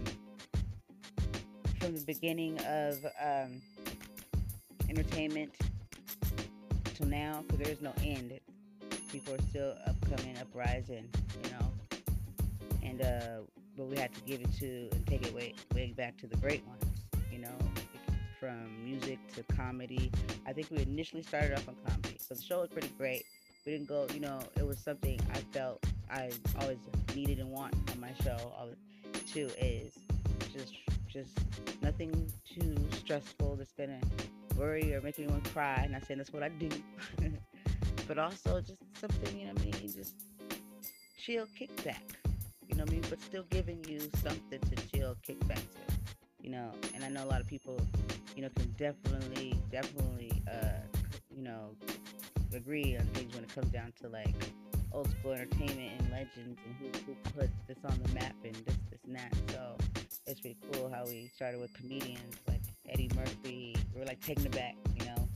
[1.80, 3.62] from the beginning of um,
[4.90, 5.54] entertainment
[6.96, 8.38] till now, because there's no end
[9.10, 11.10] people are still upcoming, uprising,
[11.44, 11.72] you know.
[12.84, 13.42] And uh,
[13.76, 16.38] but we had to give it to and take it way way back to the
[16.38, 16.84] great ones,
[17.32, 17.58] you know,
[18.40, 20.12] from music to comedy.
[20.46, 23.26] I think we initially started off on comedy, so the show was pretty great.
[23.66, 26.80] We didn't go, you know, it was something I felt I always
[27.16, 28.38] needed and want on my show.
[29.32, 29.94] Too is
[30.54, 30.74] just
[31.08, 31.40] just
[31.82, 34.00] nothing too stressful that's gonna
[34.56, 35.88] worry or make anyone cry.
[35.90, 36.70] Not saying that's what I do.
[38.08, 40.16] but also just something, you know what I mean, just
[41.18, 42.02] chill kickback.
[42.68, 43.04] You know what I mean?
[43.10, 45.94] But still giving you something to chill kickback to.
[46.42, 47.80] You know, and I know a lot of people,
[48.36, 50.82] you know, can definitely, definitely uh,
[51.36, 51.76] you know,
[52.54, 54.36] agree on things when it comes down to like
[54.92, 58.76] old school entertainment and legends and who, who put this on the map and this,
[58.90, 59.34] this and that.
[59.52, 59.78] So
[60.28, 63.76] it's pretty cool how we started with comedians like Eddie Murphy.
[63.96, 65.29] We are like taking it back, you know.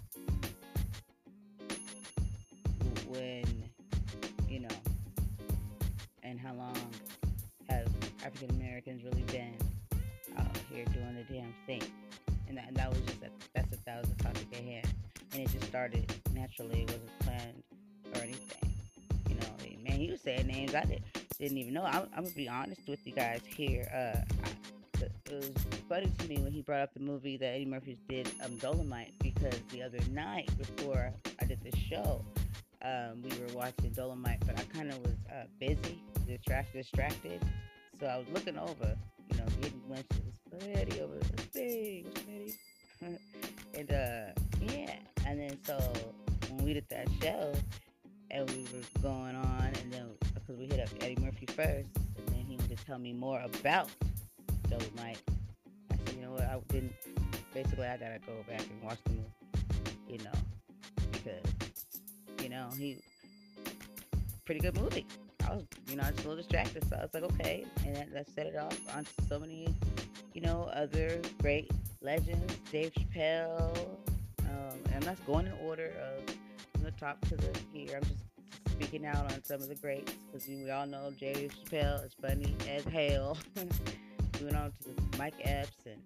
[8.93, 9.57] Americans really been
[10.37, 11.81] out here doing the damn thing?
[12.47, 14.87] And that, and that was just a, that's a, that was a topic at hand,
[15.33, 16.81] and it just started naturally.
[16.81, 17.63] It wasn't planned
[18.15, 18.73] or anything.
[19.29, 21.03] You know, man, he was saying names I did,
[21.39, 21.83] didn't even know.
[21.83, 23.89] I'm, I'm gonna be honest with you guys here.
[23.93, 24.49] Uh, I,
[25.01, 25.51] it was
[25.89, 29.13] funny to me when he brought up the movie that Eddie Murphy did, um, Dolomite,
[29.19, 32.23] because the other night before I did this show,
[32.83, 37.43] um, we were watching Dolomite, but I kind of was uh, busy, distracted, distracted.
[38.03, 38.97] So I was looking over,
[39.31, 40.19] you know, getting glimpses.
[40.49, 41.29] What's Eddie over there?
[41.31, 42.05] What's big?
[42.05, 42.57] What's Eddie?
[43.75, 45.79] and uh, yeah, and then so
[46.49, 47.53] when we did that show,
[48.29, 51.87] and we were going on, and then because we hit up Eddie Murphy first,
[52.17, 53.87] and then he wanted to tell me more about
[54.69, 55.19] Dope Mike.
[55.89, 56.91] I said, you know what, I didn't.
[57.53, 59.31] Basically, I gotta go back and watch the movie,
[60.09, 60.39] you know,
[61.13, 61.53] because
[62.41, 62.97] you know he
[64.43, 65.05] pretty good movie.
[65.87, 68.29] You know, I was a little distracted, so I was like, okay, and that, that
[68.29, 69.73] set it off on so many,
[70.33, 73.77] you know, other great legends, Dave Chappelle,
[74.41, 76.35] um, and I'm not going in order of
[76.73, 77.97] from the top to the here.
[77.97, 78.23] I'm just
[78.71, 82.55] speaking out on some of the greats because we all know Dave Chappelle is funny
[82.69, 83.37] as hell.
[84.41, 86.01] Moving on to Mike Epps and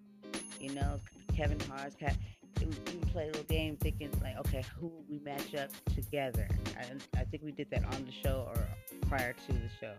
[0.59, 0.99] you know
[1.35, 2.15] Kevin Hart's Katt.
[2.59, 6.47] We play a little game thinking like, okay, who we match up together.
[6.77, 8.67] I, I think we did that on the show or
[9.07, 9.93] prior to the show.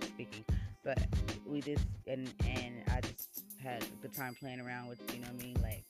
[0.00, 0.44] Speaking,
[0.84, 0.98] but
[1.46, 5.28] we just and and I just had a good time playing around with you know
[5.32, 5.84] what I mean like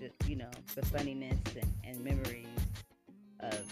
[0.00, 2.46] just you know the funniness and, and memories
[3.40, 3.64] of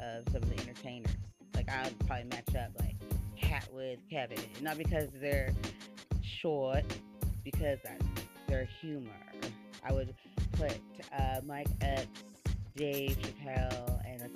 [0.00, 1.10] of some of the entertainers.
[1.54, 2.96] Like I would probably match up like
[3.36, 5.52] Katt with Kevin, not because they're
[6.22, 6.84] short,
[7.44, 7.96] because I,
[8.48, 9.10] their humor.
[9.84, 10.14] I would
[10.52, 10.78] put
[11.18, 12.22] uh, Mike Epps,
[12.76, 14.32] Dave Chappelle, and let's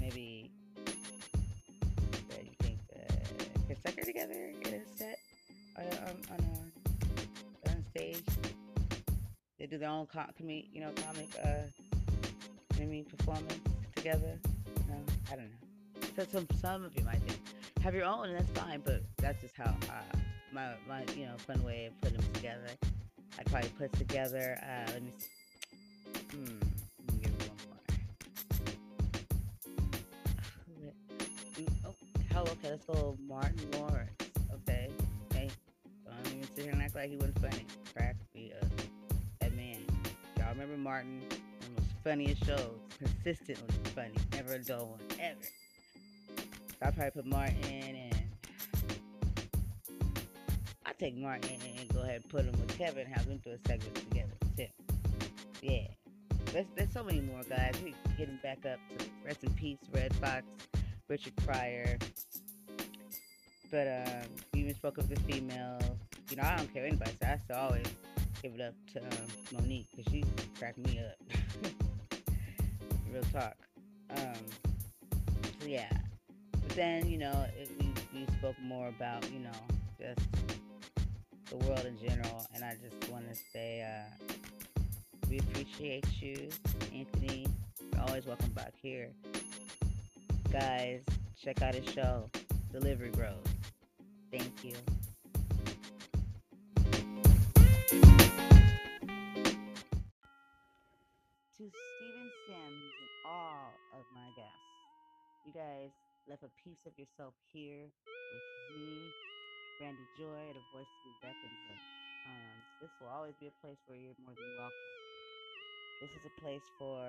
[0.00, 0.50] maybe
[2.42, 3.14] you think uh,
[3.66, 5.18] Chris Tucker together in a set
[5.76, 6.44] on on, on,
[7.66, 8.22] a, on stage.
[9.58, 13.60] They do their own com- com- you know comic uh, I mean performance
[13.94, 14.38] together.
[14.88, 14.96] No,
[15.30, 16.08] I don't know.
[16.16, 17.40] So some some of you might think
[17.82, 18.82] have your own, and that's fine.
[18.84, 20.16] But that's just how uh,
[20.52, 22.68] my my you know fun way of putting them together.
[23.38, 24.58] I probably put together.
[24.62, 25.12] Uh, let me.
[25.18, 25.41] See.
[26.32, 26.46] Hmm.
[32.34, 32.70] Oh, okay.
[32.70, 33.18] Let's go.
[33.28, 34.10] Martin Lawrence.
[34.54, 34.88] Okay.
[35.26, 35.50] Okay.
[36.06, 37.66] Don't even sit here and act like he wasn't funny.
[37.94, 38.66] Crack me up.
[39.40, 39.76] That man.
[40.38, 41.20] Y'all remember Martin?
[41.20, 42.80] One of the funniest shows.
[42.98, 44.14] Consistently funny.
[44.32, 45.00] Never a dull one.
[45.20, 45.38] Ever.
[46.36, 48.22] So I probably put Martin and
[50.86, 53.50] I take Martin and, and go ahead and put him with Kevin, have them do
[53.50, 54.66] a segment together too.
[55.60, 55.88] Yeah.
[56.52, 57.72] There's, there's so many more guys.
[57.82, 60.44] We getting back up to rest in peace, Redd Foxx,
[61.08, 61.96] Richard Pryor.
[63.70, 65.82] But um, you even spoke of the females.
[66.28, 67.86] You know, I don't care anybody, so I always
[68.42, 70.24] give it up to um, Mo'Nique because she
[70.58, 71.38] cracked me up.
[73.10, 73.56] Real talk.
[74.10, 74.44] Um,
[75.58, 75.90] so yeah.
[76.52, 79.50] But then, you know, it, we, we spoke more about, you know,
[79.98, 80.20] just
[81.48, 82.46] the world in general.
[82.54, 84.41] And I just want to say, uh,
[85.32, 86.46] we appreciate you,
[86.94, 87.46] Anthony.
[87.80, 89.08] You're always welcome back here.
[90.52, 91.00] Guys,
[91.42, 92.28] check out his show,
[92.70, 93.32] Delivery Bros.
[94.30, 94.74] Thank you.
[101.56, 104.68] To Steven Sims and all of my guests,
[105.46, 105.88] you guys
[106.28, 109.00] left a piece of yourself here with me,
[109.80, 111.80] Brandy Joy, at a voice to be reckoned with.
[112.28, 114.91] Um, this will always be a place where you're more than welcome.
[116.02, 117.06] This is a place for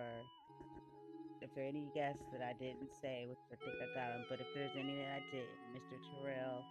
[1.41, 4.21] if there are any guests that I didn't say, which I think I got them,
[4.29, 5.97] but if there's any that I didn't, Mr.
[6.13, 6.61] Terrell,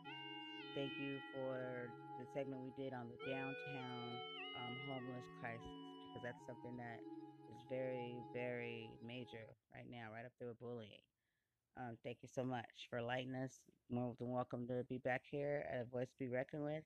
[0.73, 4.23] thank you for the segment we did on the downtown
[4.55, 5.75] um, homeless crisis
[6.07, 7.03] because that's something that
[7.51, 11.03] is very, very major right now, right up there with bullying.
[11.77, 13.59] Um, thank you so much for lighting us.
[13.91, 16.85] More than welcome to be back here at a voice to be reckoned with.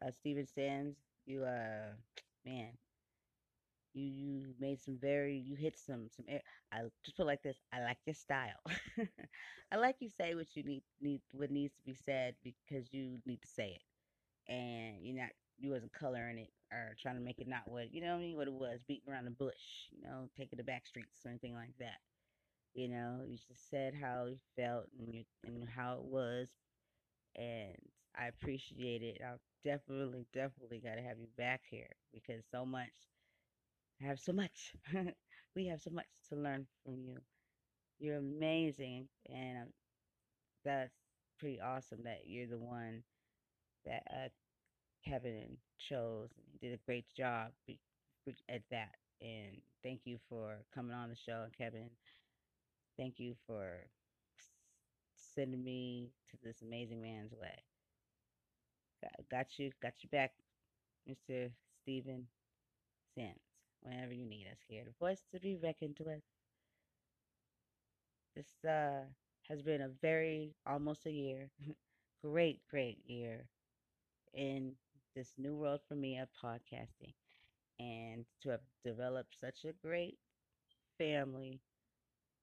[0.00, 1.90] Uh, Steven Sands, you uh,
[2.46, 2.70] man,
[3.94, 6.24] you you made some very you hit some some.
[6.72, 7.56] I just put like this.
[7.72, 8.60] I like your style.
[9.72, 13.18] I like you say what you need need what needs to be said because you
[13.26, 13.78] need to say
[14.48, 17.92] it, and you're not you wasn't coloring it or trying to make it not what
[17.92, 19.88] you know what I mean what it was beating around the bush.
[19.90, 21.98] You know, taking the back streets or anything like that.
[22.74, 26.48] You know, you just said how you felt and you, and how it was,
[27.36, 27.74] and
[28.18, 29.20] I appreciate it.
[29.24, 32.90] I definitely, definitely got to have you back here because so much.
[34.02, 34.74] I have so much.
[35.56, 37.18] we have so much to learn from you.
[37.98, 39.68] You're amazing, and um,
[40.64, 40.94] that's
[41.38, 43.02] pretty awesome that you're the one
[43.86, 44.28] that uh,
[45.08, 46.30] Kevin chose.
[46.52, 47.50] You did a great job
[48.48, 51.90] at that, and thank you for coming on the show, Kevin.
[52.96, 53.86] Thank you for
[55.34, 57.62] sending me to this amazing man's way.
[59.02, 60.32] Got, got you, got you back,
[61.08, 61.50] Mr.
[61.82, 62.26] Steven
[63.14, 63.49] Sands.
[63.82, 66.22] Whenever you need us here, the voice to be reckoned with.
[68.34, 69.04] This uh
[69.48, 71.48] has been a very almost a year,
[72.24, 73.46] great, great year
[74.34, 74.76] in
[75.14, 77.14] this new world for me of podcasting
[77.80, 80.18] and to have developed such a great
[80.98, 81.60] family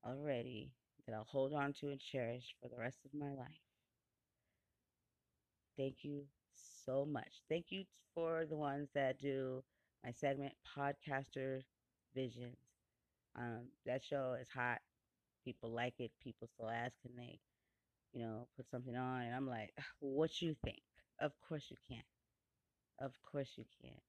[0.06, 0.72] already
[1.06, 3.62] that I'll hold on to and cherish for the rest of my life.
[5.78, 6.26] Thank you
[6.86, 7.42] so much.
[7.50, 9.64] Thank you for the ones that do
[10.04, 11.62] my segment, Podcaster
[12.16, 12.58] Visions.
[13.38, 14.80] Um, that show is hot.
[15.46, 16.12] People like it.
[16.24, 17.40] People still ask, can they,
[18.14, 19.24] you know, put something on?
[19.24, 20.82] And I'm like, what you think?
[21.22, 22.04] Of course you can.
[23.00, 24.00] Of course you can.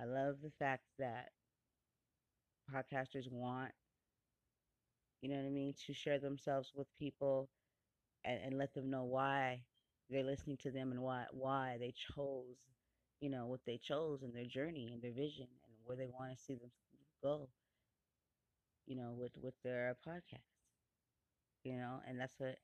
[0.00, 1.32] I love the fact that
[2.70, 3.72] podcasters want,
[5.20, 7.48] you know what I mean, to share themselves with people
[8.24, 9.62] and, and let them know why
[10.10, 12.56] they're listening to them and why why they chose,
[13.20, 16.30] you know, what they chose and their journey and their vision and where they want
[16.32, 16.70] to see them
[17.22, 17.48] go,
[18.86, 20.40] you know, with with their podcast.
[21.64, 22.58] You know, and that's what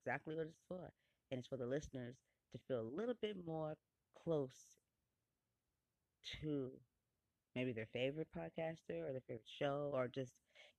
[0.00, 0.92] exactly what it's for.
[1.30, 2.16] And it's for the listeners
[2.52, 3.76] to feel a little bit more
[4.14, 4.68] close
[6.40, 6.70] to
[7.54, 10.34] maybe their favorite podcaster or their favorite show or just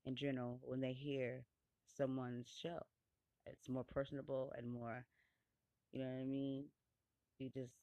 [0.06, 1.46] in general when they hear
[1.86, 2.80] someone's show.
[3.48, 5.06] It's more personable and more,
[5.92, 6.66] you know what I mean?
[7.40, 7.74] You just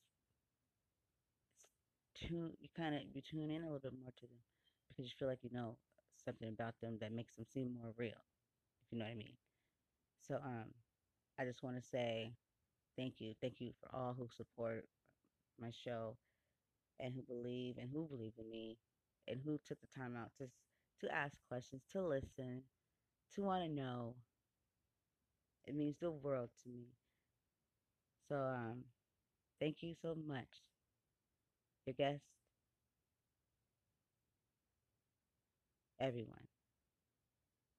[2.17, 4.41] tune, you kind of, you tune in a little bit more to them
[4.89, 5.77] because you feel like you know
[6.25, 8.23] something about them that makes them seem more real,
[8.85, 9.37] if you know what I mean.
[10.21, 10.75] So, um,
[11.39, 12.35] I just want to say
[12.97, 13.35] thank you.
[13.41, 14.87] Thank you for all who support
[15.61, 16.17] my show
[17.01, 18.79] and who believe and who believe in me
[19.29, 20.49] and who took the time out to
[21.01, 22.63] to ask questions, to listen,
[23.35, 24.17] to want to know.
[25.67, 26.97] It means the world to me.
[28.29, 28.85] So um
[29.61, 30.63] thank you so much.
[31.87, 32.23] Your guest,
[36.01, 36.47] everyone.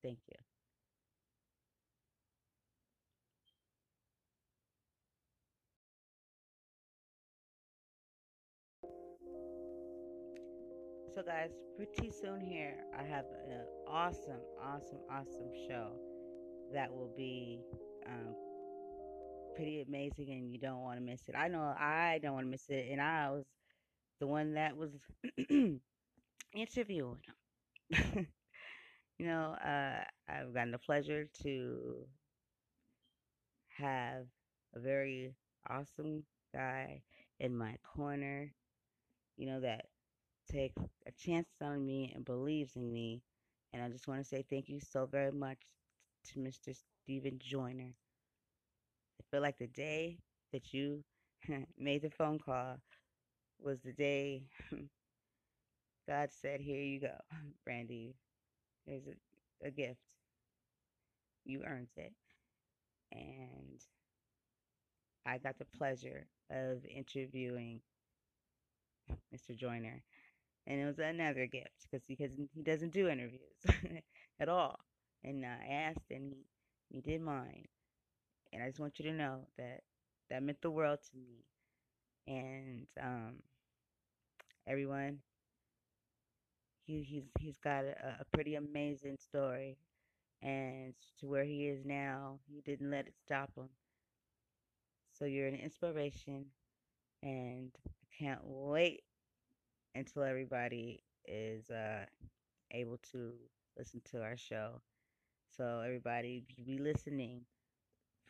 [0.04, 0.38] Thank you.
[11.14, 15.92] So, guys, pretty soon here, I have an awesome, awesome, awesome show
[16.74, 17.60] that will be
[18.06, 18.36] um,
[19.56, 21.36] pretty amazing, and you don't want to miss it.
[21.36, 23.46] I know I don't want to miss it, and I was
[24.20, 24.92] the one that was
[26.54, 27.20] interviewing
[27.92, 28.28] you
[29.20, 32.06] know, uh, I've gotten the pleasure to
[33.78, 34.26] have
[34.76, 35.34] a very
[35.70, 37.02] awesome guy
[37.40, 38.52] in my corner,
[39.38, 39.86] you know, that
[40.52, 43.22] takes a chance on me and believes in me.
[43.74, 45.60] And I just want to say thank you so very much
[46.34, 46.74] to Mr.
[47.04, 47.94] Stephen Joyner.
[49.20, 50.18] I feel like the day
[50.52, 51.04] that you
[51.78, 52.78] made the phone call
[53.62, 54.44] was the day
[56.08, 57.16] God said, Here you go,
[57.66, 58.16] Brandy.
[58.86, 60.02] Here's a, a gift.
[61.46, 62.14] You earned it.
[63.12, 63.82] And
[65.28, 67.82] I got the pleasure of interviewing
[69.32, 69.54] Mr.
[69.54, 70.04] Joyner
[70.68, 73.66] and it was another gift because because he doesn't do interviews
[74.40, 74.80] at all.
[75.24, 76.46] And I asked, and he
[76.90, 77.66] he did mine,
[78.54, 79.82] and I just want you to know that
[80.30, 81.46] that meant the world to me.
[82.28, 83.42] And um,
[84.68, 85.20] everyone,
[86.86, 89.78] he he's he's got a, a pretty amazing story,
[90.42, 93.70] and to where he is now, he didn't let it stop him.
[95.14, 96.46] So you're an inspiration,
[97.24, 99.04] and I can't wait
[99.96, 102.06] until everybody is uh,
[102.72, 103.34] able to
[103.78, 104.82] listen to our show.
[105.58, 107.42] So everybody be listening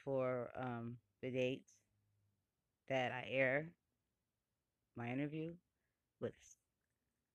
[0.03, 1.73] for um, the dates
[2.89, 3.69] that I air
[4.97, 5.53] my interview
[6.19, 6.33] with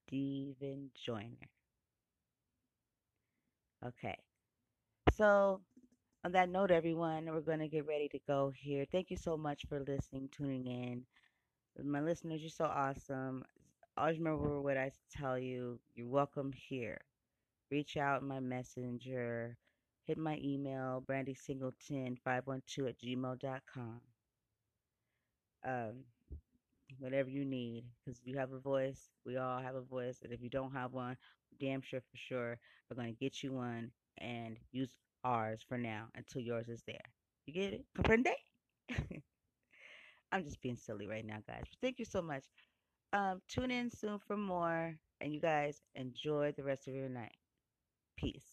[0.07, 1.51] Steven Joyner.
[3.87, 4.17] Okay.
[5.17, 5.61] So
[6.25, 8.85] on that note, everyone, we're going to get ready to go here.
[8.91, 11.05] Thank you so much for listening, tuning in.
[11.83, 13.45] My listeners, you're so awesome
[13.97, 15.79] always remember what I tell you.
[15.95, 16.99] You're welcome here.
[17.71, 19.57] Reach out my messenger.
[20.07, 24.01] Hit my email, brandysingleton512 at gmail.com.
[25.65, 25.93] Um,
[26.99, 29.11] whatever you need, because you have a voice.
[29.25, 30.21] We all have a voice.
[30.23, 31.17] And if you don't have one,
[31.61, 32.59] damn sure for sure,
[32.91, 37.05] we're going to get you one and use ours for now until yours is there.
[37.47, 37.85] You get it?
[37.97, 38.33] Comprende?
[40.33, 41.65] I'm just being silly right now, guys.
[41.71, 42.45] But thank you so much.
[43.13, 44.95] Um, tune in soon for more.
[45.21, 47.37] And you guys enjoy the rest of your night.
[48.17, 48.52] Peace.